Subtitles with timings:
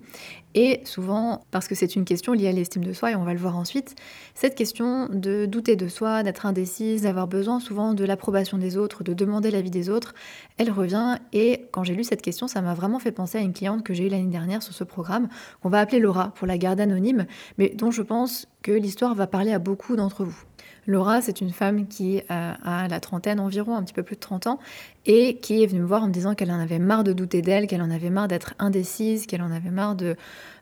[0.55, 3.33] Et souvent, parce que c'est une question liée à l'estime de soi, et on va
[3.33, 3.95] le voir ensuite,
[4.33, 9.03] cette question de douter de soi, d'être indécise, d'avoir besoin souvent de l'approbation des autres,
[9.03, 10.15] de demander l'avis des autres,
[10.57, 11.17] elle revient.
[11.31, 13.93] Et quand j'ai lu cette question, ça m'a vraiment fait penser à une cliente que
[13.93, 15.27] j'ai eue l'année dernière sur ce programme,
[15.61, 17.25] qu'on va appeler Laura pour la garde anonyme,
[17.57, 20.43] mais dont je pense que l'histoire va parler à beaucoup d'entre vous.
[20.85, 24.47] Laura, c'est une femme qui a la trentaine environ, un petit peu plus de 30
[24.47, 24.59] ans,
[25.05, 27.41] et qui est venue me voir en me disant qu'elle en avait marre de douter
[27.41, 30.15] d'elle, qu'elle en avait marre d'être indécise, qu'elle en avait marre de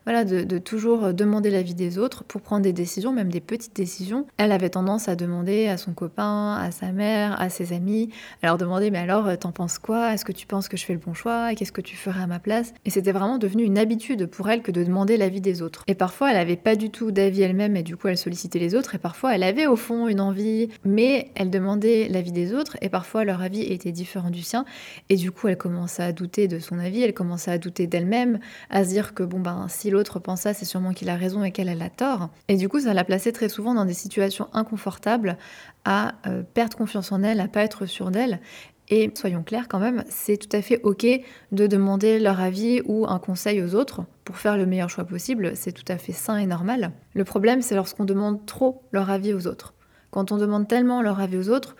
[0.04, 4.24] voilà, de, toujours demander l'avis des autres pour prendre des décisions, même des petites décisions.
[4.36, 8.10] Elle avait tendance à demander à son copain, à sa mère, à ses amis,
[8.40, 10.14] à leur demander mais alors t'en penses quoi?
[10.14, 11.56] Est-ce que tu penses que je fais le bon choix?
[11.56, 12.72] Qu'est-ce que tu ferais à ma place?
[12.84, 15.82] Et c'était vraiment devenu une habitude pour elle que de demander l'avis des autres.
[15.88, 18.76] Et parfois elle avait pas du tout d'avis elle-même et du coup elle sollicitait les
[18.76, 22.76] autres et parfois elle avait au fond une envie, mais elle demandait l'avis des autres
[22.80, 24.64] et parfois leur avis était différent du sien
[25.08, 28.38] et du coup elle commençait à douter de son avis, elle commençait à douter d'elle-même,
[28.70, 31.42] à se dire que bon ben si l'autre pense ça, c'est sûrement qu'il a raison
[31.42, 32.30] et qu'elle a tort.
[32.48, 35.36] Et du coup, ça l'a placée très souvent dans des situations inconfortables,
[35.84, 38.40] à euh, perdre confiance en elle, à pas être sûre d'elle.
[38.88, 41.06] Et soyons clairs quand même, c'est tout à fait ok
[41.50, 45.52] de demander leur avis ou un conseil aux autres pour faire le meilleur choix possible,
[45.56, 46.92] c'est tout à fait sain et normal.
[47.14, 49.74] Le problème, c'est lorsqu'on demande trop leur avis aux autres.
[50.16, 51.76] Quand on demande tellement leur avis aux autres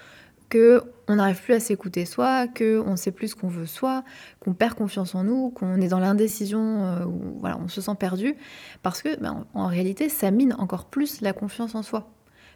[0.51, 4.05] que on n'arrive plus à s'écouter soi, qu'on ne sait plus ce qu'on veut soi,
[4.41, 7.07] qu'on perd confiance en nous, qu'on est dans l'indécision, euh,
[7.41, 8.35] voilà, on se sent perdu,
[8.83, 12.11] parce que ben, en réalité, ça mine encore plus la confiance en soi.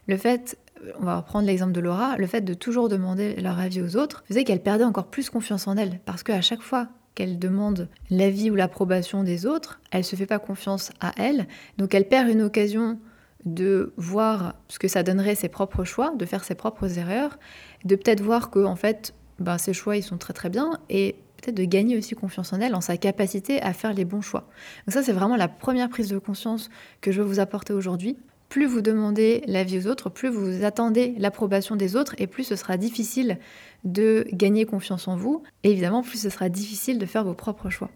[0.07, 0.59] Le fait,
[0.99, 4.23] on va reprendre l'exemple de Laura, le fait de toujours demander leur avis aux autres
[4.29, 8.51] faisait qu'elle perdait encore plus confiance en elle, parce qu'à chaque fois qu'elle demande l'avis
[8.51, 11.47] ou l'approbation des autres, elle se fait pas confiance à elle,
[11.79, 12.99] donc elle perd une occasion
[13.45, 17.39] de voir ce que ça donnerait ses propres choix, de faire ses propres erreurs,
[17.85, 21.17] de peut-être voir que en fait, ben, ses choix ils sont très très bien et
[21.41, 24.49] peut-être de gagner aussi confiance en elle, en sa capacité à faire les bons choix.
[24.87, 26.71] Donc ça c'est vraiment la première prise de conscience
[27.01, 28.19] que je veux vous apporter aujourd'hui.
[28.51, 32.57] Plus vous demandez l'avis aux autres, plus vous attendez l'approbation des autres et plus ce
[32.57, 33.39] sera difficile
[33.85, 35.45] de gagner confiance en vous.
[35.63, 37.91] Et évidemment, plus ce sera difficile de faire vos propres choix.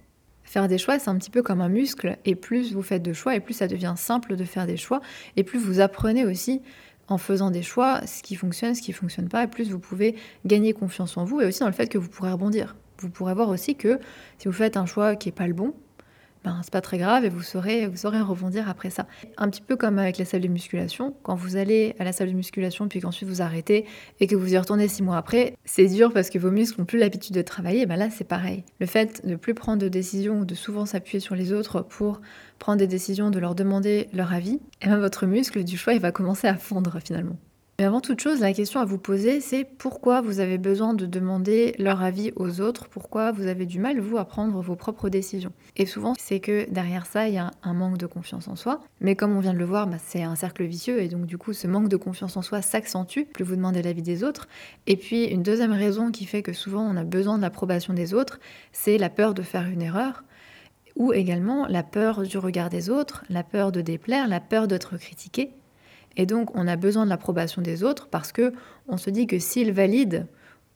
[0.54, 3.12] Faire des choix, c'est un petit peu comme un muscle, et plus vous faites de
[3.12, 5.00] choix, et plus ça devient simple de faire des choix,
[5.34, 6.62] et plus vous apprenez aussi
[7.08, 9.80] en faisant des choix ce qui fonctionne, ce qui ne fonctionne pas, et plus vous
[9.80, 10.14] pouvez
[10.46, 12.76] gagner confiance en vous, et aussi dans le fait que vous pourrez rebondir.
[12.98, 13.98] Vous pourrez voir aussi que
[14.38, 15.74] si vous faites un choix qui n'est pas le bon,
[16.44, 19.06] ben, c'est pas très grave et vous saurez, vous saurez rebondir après ça.
[19.38, 22.28] Un petit peu comme avec la salle de musculation, quand vous allez à la salle
[22.28, 23.86] de musculation puis qu'ensuite vous arrêtez
[24.20, 26.84] et que vous y retournez six mois après, c'est dur parce que vos muscles n'ont
[26.84, 28.62] plus l'habitude de travailler, ben là c'est pareil.
[28.78, 31.80] Le fait de ne plus prendre de décisions ou de souvent s'appuyer sur les autres
[31.80, 32.20] pour
[32.58, 36.00] prendre des décisions, de leur demander leur avis, et ben votre muscle du choix il
[36.00, 37.36] va commencer à fondre finalement.
[37.78, 41.06] Mais avant toute chose, la question à vous poser, c'est pourquoi vous avez besoin de
[41.06, 45.08] demander leur avis aux autres, pourquoi vous avez du mal, vous, à prendre vos propres
[45.08, 45.50] décisions?
[45.76, 48.80] Et souvent, c'est que derrière ça, il y a un manque de confiance en soi.
[49.00, 51.36] Mais comme on vient de le voir, bah, c'est un cercle vicieux, et donc du
[51.36, 54.46] coup, ce manque de confiance en soi s'accentue, plus vous demandez l'avis des autres.
[54.86, 58.14] Et puis, une deuxième raison qui fait que souvent on a besoin de l'approbation des
[58.14, 58.38] autres,
[58.70, 60.22] c'est la peur de faire une erreur
[60.94, 64.96] ou également la peur du regard des autres, la peur de déplaire, la peur d'être
[64.96, 65.50] critiqué.
[66.16, 68.52] Et donc, on a besoin de l'approbation des autres parce que
[68.88, 70.26] on se dit que s'ils valident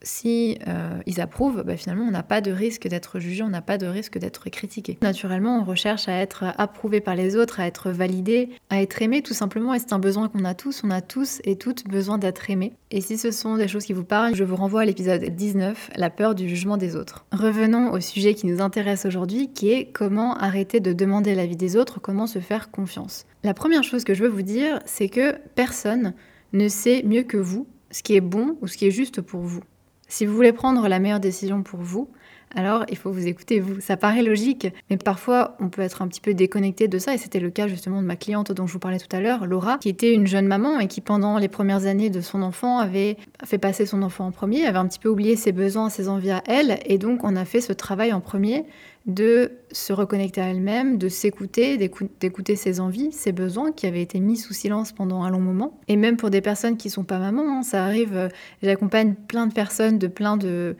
[0.03, 3.62] si euh, ils approuvent, bah, finalement, on n'a pas de risque d'être jugé, on n'a
[3.62, 4.99] pas de risque d'être critiqué.
[5.03, 9.23] Naturellement, on recherche à être approuvé par les autres, à être validé, à être aimé
[9.23, 10.83] tout simplement, et c'est un besoin qu'on a tous.
[10.85, 12.73] On a tous et toutes besoin d'être aimés.
[12.91, 15.91] Et si ce sont des choses qui vous parlent, je vous renvoie à l'épisode 19,
[15.97, 17.27] la peur du jugement des autres.
[17.33, 21.77] Revenons au sujet qui nous intéresse aujourd'hui, qui est comment arrêter de demander l'avis des
[21.77, 23.27] autres, comment se faire confiance.
[23.44, 26.15] La première chose que je veux vous dire, c'est que personne
[26.53, 29.41] ne sait mieux que vous ce qui est bon ou ce qui est juste pour
[29.41, 29.62] vous.
[30.08, 32.08] Si vous voulez prendre la meilleure décision pour vous,
[32.55, 33.81] alors il faut vous écouter vous.
[33.81, 37.19] Ça paraît logique, mais parfois on peut être un petit peu déconnecté de ça, et
[37.19, 39.78] c'était le cas justement de ma cliente dont je vous parlais tout à l'heure, Laura,
[39.78, 43.19] qui était une jeune maman et qui pendant les premières années de son enfant avait
[43.44, 46.31] fait passer son enfant en premier, avait un petit peu oublié ses besoins, ses envies
[46.31, 48.64] à elle, et donc on a fait ce travail en premier
[49.08, 54.20] de se reconnecter à elle-même, de s'écouter, d'écouter ses envies, ses besoins qui avaient été
[54.20, 55.81] mis sous silence pendant un long moment.
[55.88, 58.28] Et même pour des personnes qui sont pas mamans, hein, ça arrive, euh,
[58.62, 60.76] j'accompagne plein de personnes de plein de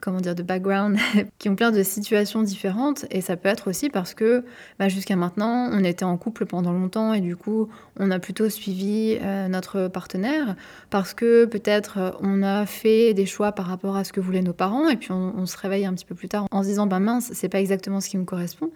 [0.00, 0.98] comment dire, de background,
[1.38, 3.06] qui ont plein de situations différentes.
[3.10, 4.44] Et ça peut être aussi parce que
[4.78, 7.68] bah, jusqu'à maintenant, on était en couple pendant longtemps et du coup,
[7.98, 10.56] on a plutôt suivi euh, notre partenaire
[10.90, 14.42] parce que peut-être euh, on a fait des choix par rapport à ce que voulaient
[14.42, 16.86] nos parents et puis on, se réveille un petit peu plus tard en se disant,
[16.86, 18.70] bah mince, c'est pas exactement ce qui me correspond.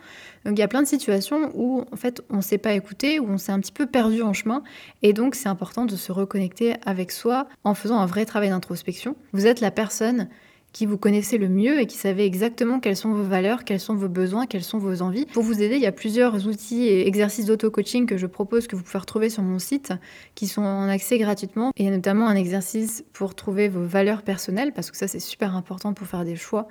[0.45, 3.29] Donc il y a plein de situations où en fait, on s'est pas écouté, où
[3.29, 4.63] on s'est un petit peu perdu en chemin.
[5.03, 9.17] Et donc, c'est important de se reconnecter avec soi en faisant un vrai travail d'introspection.
[9.33, 10.29] Vous êtes la personne
[10.73, 13.95] qui vous connaissez le mieux et qui savez exactement quelles sont vos valeurs, quels sont
[13.95, 15.27] vos besoins, quelles sont vos envies.
[15.27, 18.77] Pour vous aider, il y a plusieurs outils et exercices d'auto-coaching que je propose que
[18.77, 19.93] vous pouvez retrouver sur mon site
[20.35, 21.71] qui sont en accès gratuitement.
[21.77, 25.09] Et il y a notamment un exercice pour trouver vos valeurs personnelles parce que ça
[25.09, 26.69] c'est super important pour faire des choix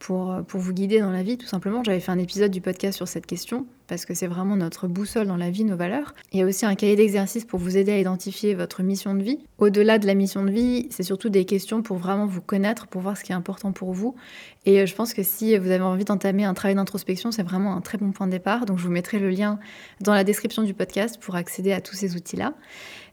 [0.00, 1.84] pour, euh, pour vous guider dans la vie, tout simplement.
[1.84, 5.26] J'avais fait un épisode du podcast sur cette question, parce que c'est vraiment notre boussole
[5.26, 6.14] dans la vie, nos valeurs.
[6.32, 9.22] Il y a aussi un cahier d'exercice pour vous aider à identifier votre mission de
[9.22, 9.38] vie.
[9.58, 13.02] Au-delà de la mission de vie, c'est surtout des questions pour vraiment vous connaître, pour
[13.02, 14.16] voir ce qui est important pour vous.
[14.64, 17.76] Et euh, je pense que si vous avez envie d'entamer un travail d'introspection, c'est vraiment
[17.76, 18.64] un très bon point de départ.
[18.64, 19.58] Donc je vous mettrai le lien
[20.00, 22.54] dans la description du podcast pour accéder à tous ces outils-là.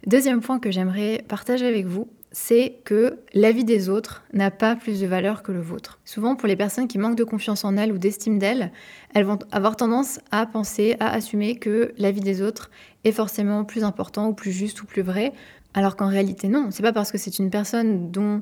[0.05, 2.07] Deuxième point que j'aimerais partager avec vous,
[2.39, 5.99] c'est que l'avis des autres n'a pas plus de valeur que le vôtre.
[6.05, 8.71] Souvent, pour les personnes qui manquent de confiance en elles ou d'estime d'elles,
[9.15, 12.69] elles vont avoir tendance à penser, à assumer que l'avis des autres
[13.05, 15.33] est forcément plus important ou plus juste ou plus vrai,
[15.77, 16.69] alors qu'en réalité non.
[16.71, 18.41] C'est pas parce que c'est une personne dont,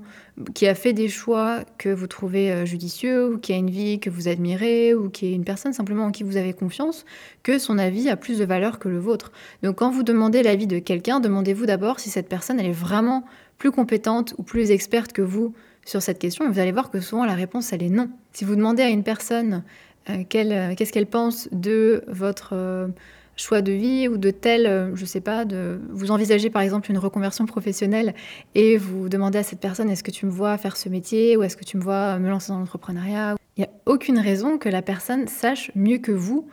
[0.53, 3.99] qui a fait des choix que vous trouvez euh, judicieux ou qui a une vie
[3.99, 7.03] que vous admirez ou qui est une personne simplement en qui vous avez confiance
[7.43, 9.33] que son avis a plus de valeur que le vôtre.
[9.63, 13.25] Donc quand vous demandez l'avis de quelqu'un, demandez-vous d'abord si cette personne est vraiment
[13.57, 15.53] plus compétente ou plus experte que vous
[15.85, 18.09] sur cette question, et vous allez voir que souvent la réponse, elle est non.
[18.31, 19.63] Si vous demandez à une personne
[20.09, 22.55] euh, euh, qu'est-ce qu'elle pense de votre
[23.35, 26.97] choix de vie ou de tel, je sais pas, de vous envisagez par exemple une
[26.97, 28.13] reconversion professionnelle
[28.53, 31.43] et vous demandez à cette personne est-ce que tu me vois faire ce métier ou
[31.43, 34.69] est-ce que tu me vois me lancer dans l'entrepreneuriat, il n'y a aucune raison que
[34.69, 36.47] la personne sache mieux que vous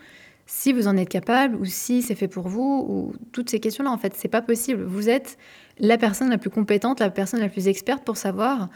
[0.46, 3.90] si vous en êtes capable ou si c'est fait pour vous ou toutes ces questions-là
[3.90, 4.82] en fait, c'est pas possible.
[4.82, 5.38] Vous êtes
[5.78, 8.68] la personne la plus compétente, la personne la plus experte pour savoir,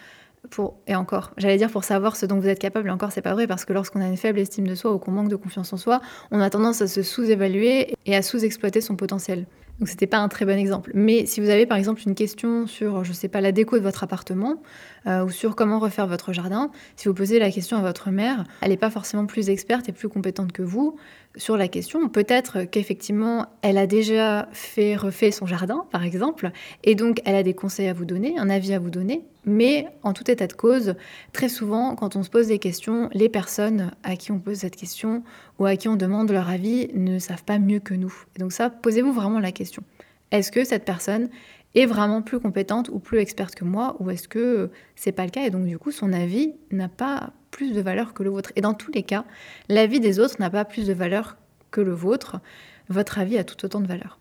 [0.87, 3.35] et encore, j'allais dire pour savoir ce dont vous êtes capable, et encore c'est pas
[3.35, 5.73] vrai parce que lorsqu'on a une faible estime de soi ou qu'on manque de confiance
[5.73, 6.01] en soi,
[6.31, 9.47] on a tendance à se sous-évaluer et à sous-exploiter son potentiel.
[9.79, 10.91] Donc c'était pas un très bon exemple.
[10.95, 13.83] Mais si vous avez par exemple une question sur, je sais pas, la déco de
[13.83, 14.63] votre appartement
[15.07, 18.45] euh, ou sur comment refaire votre jardin, si vous posez la question à votre mère,
[18.63, 20.97] elle n'est pas forcément plus experte et plus compétente que vous
[21.37, 22.09] sur la question.
[22.09, 26.51] Peut-être qu'effectivement, elle a déjà fait, refait son jardin, par exemple,
[26.83, 29.25] et donc elle a des conseils à vous donner, un avis à vous donner.
[29.45, 30.95] Mais en tout état de cause,
[31.33, 34.75] très souvent, quand on se pose des questions, les personnes à qui on pose cette
[34.75, 35.23] question
[35.59, 38.15] ou à qui on demande leur avis ne savent pas mieux que nous.
[38.37, 39.83] Et donc ça, posez-vous vraiment la question.
[40.31, 41.29] Est-ce que cette personne
[41.75, 45.31] est vraiment plus compétente ou plus experte que moi ou est-ce que c'est pas le
[45.31, 45.45] cas?
[45.45, 48.51] Et donc du coup son avis n'a pas plus de valeur que le vôtre.
[48.57, 49.25] Et dans tous les cas
[49.69, 51.37] l'avis des autres n'a pas plus de valeur
[51.71, 52.41] que le vôtre.
[52.89, 54.19] Votre avis a tout autant de valeur.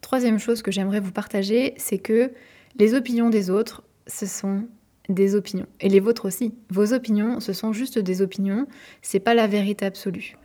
[0.00, 2.30] Troisième chose que j'aimerais vous partager c'est que
[2.76, 4.68] les opinions des autres ce sont
[5.08, 5.66] des opinions.
[5.80, 6.54] Et les vôtres aussi.
[6.68, 8.66] Vos opinions ce sont juste des opinions.
[9.00, 10.36] C'est pas la vérité absolue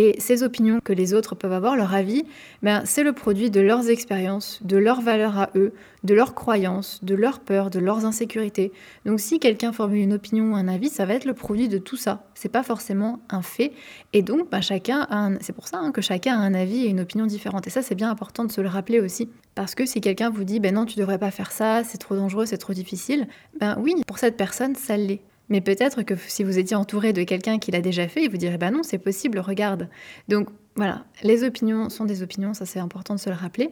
[0.00, 2.22] et ces opinions que les autres peuvent avoir, leur avis,
[2.62, 5.72] ben, c'est le produit de leurs expériences, de leurs valeurs à eux,
[6.04, 8.70] de leurs croyances, de leurs peurs, de leurs insécurités.
[9.06, 11.78] Donc si quelqu'un formule une opinion ou un avis, ça va être le produit de
[11.78, 12.22] tout ça.
[12.34, 13.72] C'est pas forcément un fait.
[14.12, 15.08] Et donc, ben, chacun
[15.40, 17.66] c'est pour ça hein, que chacun a un avis et une opinion différente.
[17.66, 19.28] Et ça, c'est bien important de se le rappeler aussi.
[19.56, 22.14] Parce que si quelqu'un vous dit, ben non, tu devrais pas faire ça, c'est trop
[22.14, 23.26] dangereux, c'est trop difficile,
[23.58, 25.22] ben oui, pour cette personne, ça l'est.
[25.48, 28.36] Mais peut-être que si vous étiez entouré de quelqu'un qui l'a déjà fait, il vous
[28.36, 29.88] dirait bah non, c'est possible, regarde.
[30.28, 33.70] Donc voilà, les opinions sont des opinions, ça c'est important de se le rappeler.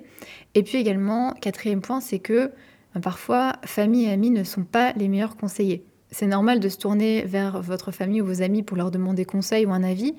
[0.54, 2.50] Et puis également, quatrième point, c'est que
[2.94, 5.84] bah, parfois, famille et amis ne sont pas les meilleurs conseillers.
[6.10, 9.66] c'est normal de se tourner vers votre famille ou vos amis pour leur demander conseil
[9.66, 10.14] ou un avis,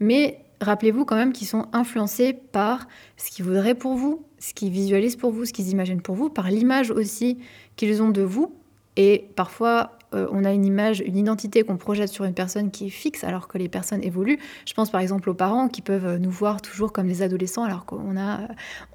[0.00, 4.70] mais rappelez-vous quand même qu'ils sont influencés par ce qu'ils voudraient pour vous, ce qu'ils
[4.70, 7.38] visualisent pour vous, ce qu'ils imaginent pour vous, par l'image aussi
[7.76, 8.54] qu'ils ont de vous.
[8.96, 12.86] Et parfois, euh, on a une image, une identité qu'on projette sur une personne qui
[12.86, 14.38] est fixe alors que les personnes évoluent.
[14.66, 17.84] Je pense par exemple aux parents qui peuvent nous voir toujours comme des adolescents alors
[17.84, 18.40] qu'on a,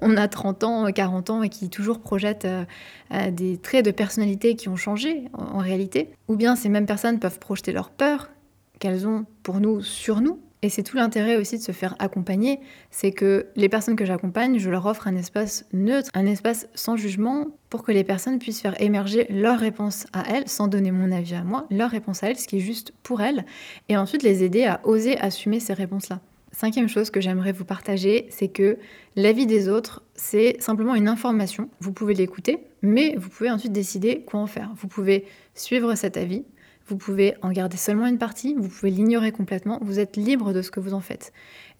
[0.00, 2.64] on a 30 ans, 40 ans et qui toujours projettent euh,
[3.12, 6.10] euh, des traits de personnalité qui ont changé en réalité.
[6.28, 8.30] Ou bien ces mêmes personnes peuvent projeter leur peur
[8.78, 12.60] qu'elles ont pour nous sur nous et c'est tout l'intérêt aussi de se faire accompagner,
[12.90, 16.96] c'est que les personnes que j'accompagne, je leur offre un espace neutre, un espace sans
[16.96, 21.12] jugement, pour que les personnes puissent faire émerger leur réponse à elles, sans donner mon
[21.12, 23.44] avis à moi, leur réponse à elles, ce qui est juste pour elles,
[23.88, 26.20] et ensuite les aider à oser assumer ces réponses-là.
[26.50, 28.78] Cinquième chose que j'aimerais vous partager, c'est que
[29.14, 31.68] l'avis des autres, c'est simplement une information.
[31.78, 34.72] Vous pouvez l'écouter, mais vous pouvez ensuite décider quoi en faire.
[34.74, 36.44] Vous pouvez suivre cet avis,
[36.88, 40.62] vous pouvez en garder seulement une partie, vous pouvez l'ignorer complètement, vous êtes libre de
[40.62, 41.32] ce que vous en faites.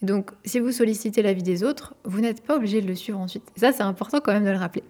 [0.02, 3.44] donc, si vous sollicitez l'avis des autres, vous n'êtes pas obligé de le suivre ensuite.
[3.56, 4.84] ça, c'est important quand même de le rappeler.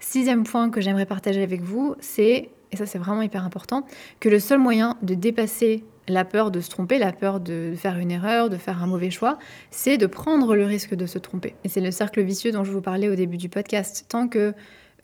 [0.00, 3.84] Sixième point que j'aimerais partager avec vous, c'est, et ça c'est vraiment hyper important,
[4.20, 7.98] que le seul moyen de dépasser la peur de se tromper, la peur de faire
[7.98, 9.38] une erreur, de faire un mauvais choix,
[9.70, 11.54] c'est de prendre le risque de se tromper.
[11.64, 14.06] Et c'est le cercle vicieux dont je vous parlais au début du podcast.
[14.08, 14.54] Tant que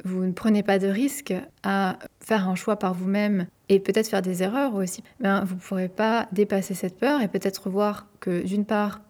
[0.04, 4.22] vous ne prenez pas de risque à faire un choix par vous-même et peut-être faire
[4.22, 8.42] des erreurs aussi, ben, vous ne pourrez pas dépasser cette peur et peut-être voir que
[8.42, 9.00] d'une part,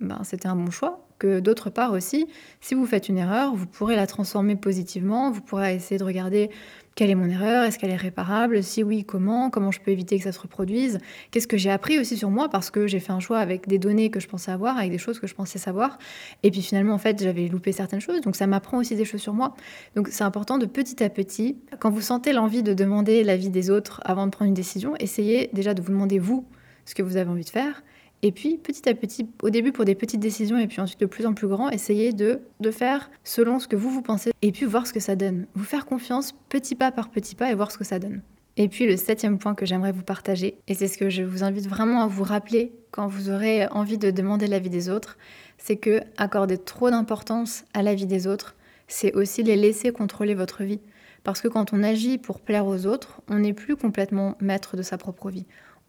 [0.00, 2.26] ben, c'était un bon choix, que d'autre part aussi,
[2.60, 6.50] si vous faites une erreur, vous pourrez la transformer positivement, vous pourrez essayer de regarder
[6.94, 10.16] quelle est mon erreur Est-ce qu'elle est réparable Si oui, comment Comment je peux éviter
[10.16, 11.00] que ça se reproduise
[11.32, 13.78] Qu'est-ce que j'ai appris aussi sur moi Parce que j'ai fait un choix avec des
[13.78, 15.98] données que je pensais avoir, avec des choses que je pensais savoir.
[16.44, 18.20] Et puis finalement, en fait, j'avais loupé certaines choses.
[18.20, 19.56] Donc ça m'apprend aussi des choses sur moi.
[19.96, 23.70] Donc c'est important de petit à petit, quand vous sentez l'envie de demander l'avis des
[23.70, 26.46] autres avant de prendre une décision, essayez déjà de vous demander vous
[26.84, 27.82] ce que vous avez envie de faire.
[28.26, 31.04] Et puis, petit à petit, au début pour des petites décisions et puis ensuite de
[31.04, 32.40] plus en plus grand, essayez de,
[32.70, 35.46] faire selon ce que vous vous pensez et puis voir ce que ça donne.
[35.54, 38.22] Vous faire confiance petit pas par petit pas et voir ce que ça donne.
[38.56, 41.44] Et puis le septième point que j'aimerais vous partager, et c'est ce que je vous
[41.44, 45.18] invite vraiment à vous rappeler quand vous aurez envie de demander l'avis des autres,
[45.58, 48.54] c'est que accorder trop d'importance à l'avis des autres,
[48.88, 50.80] c'est aussi les laisser contrôler votre vie.
[51.24, 54.82] Parce que quand on agit pour plaire aux autres, on n'est plus complètement maître de
[54.82, 55.44] sa propre vie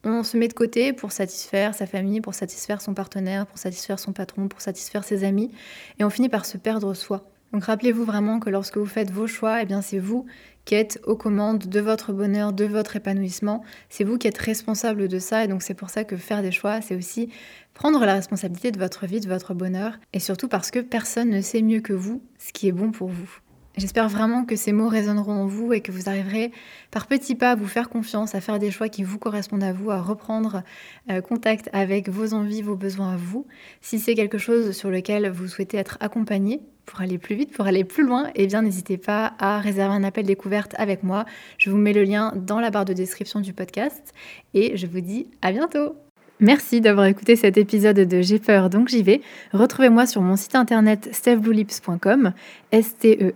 [0.10, 4.00] on se met de côté pour satisfaire sa famille, pour satisfaire son partenaire, pour satisfaire
[4.00, 5.52] son patron, pour satisfaire ses amis,
[6.00, 7.30] et on finit par se perdre soi.
[7.54, 10.26] Donc rappelez-vous vraiment que lorsque vous faites vos choix, eh bien c'est vous
[10.66, 13.64] qui êtes aux commandes de votre bonheur, de votre épanouissement.
[13.90, 16.52] C'est vous qui êtes responsable de ça et donc c'est pour ça que faire des
[16.52, 17.30] choix, c'est aussi
[17.74, 21.42] prendre la responsabilité de votre vie, de votre bonheur et surtout parce que personne ne
[21.42, 23.40] sait mieux que vous ce qui est bon pour vous.
[23.78, 26.52] J'espère vraiment que ces mots résonneront en vous et que vous arriverez
[26.92, 29.74] par petits pas à vous faire confiance, à faire des choix qui vous correspondent à
[29.74, 30.64] vous, à reprendre
[31.10, 33.46] euh, contact avec vos envies, vos besoins à vous.
[33.82, 37.66] Si c'est quelque chose sur lequel vous souhaitez être accompagné pour aller plus vite, pour
[37.66, 41.26] aller plus loin, eh bien n'hésitez pas à réserver un appel découverte avec moi.
[41.58, 44.14] Je vous mets le lien dans la barre de description du podcast
[44.54, 45.96] et je vous dis à bientôt
[46.40, 49.22] Merci d'avoir écouté cet épisode de J'ai peur donc j'y vais.
[49.54, 52.34] Retrouvez-moi sur mon site internet stefbluelips.com,
[52.72, 53.34] s t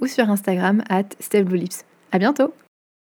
[0.00, 1.84] ou sur Instagram at stefbluelips.
[2.12, 2.52] À bientôt.